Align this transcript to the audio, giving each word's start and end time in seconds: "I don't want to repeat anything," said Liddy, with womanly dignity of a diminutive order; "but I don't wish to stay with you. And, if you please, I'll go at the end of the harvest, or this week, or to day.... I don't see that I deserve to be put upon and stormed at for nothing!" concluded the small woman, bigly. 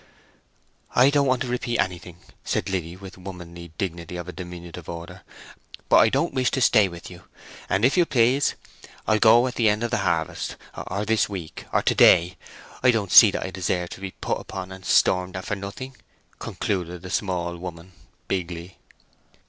"I 0.95 1.11
don't 1.11 1.27
want 1.27 1.43
to 1.43 1.47
repeat 1.47 1.77
anything," 1.77 2.17
said 2.43 2.71
Liddy, 2.71 2.95
with 2.97 3.19
womanly 3.19 3.71
dignity 3.77 4.15
of 4.17 4.27
a 4.27 4.31
diminutive 4.33 4.89
order; 4.89 5.21
"but 5.89 5.97
I 5.97 6.09
don't 6.09 6.33
wish 6.33 6.49
to 6.49 6.59
stay 6.61 6.87
with 6.87 7.11
you. 7.11 7.25
And, 7.69 7.85
if 7.85 7.95
you 7.95 8.07
please, 8.07 8.55
I'll 9.07 9.19
go 9.19 9.45
at 9.45 9.53
the 9.53 9.69
end 9.69 9.83
of 9.83 9.91
the 9.91 9.99
harvest, 9.99 10.55
or 10.75 11.05
this 11.05 11.29
week, 11.29 11.65
or 11.71 11.83
to 11.83 11.93
day.... 11.93 12.35
I 12.81 12.89
don't 12.89 13.11
see 13.11 13.29
that 13.29 13.43
I 13.45 13.51
deserve 13.51 13.89
to 13.89 14.01
be 14.01 14.09
put 14.09 14.39
upon 14.39 14.71
and 14.71 14.83
stormed 14.83 15.35
at 15.37 15.45
for 15.45 15.55
nothing!" 15.55 15.95
concluded 16.39 17.03
the 17.03 17.11
small 17.11 17.55
woman, 17.57 17.91
bigly. 18.27 18.79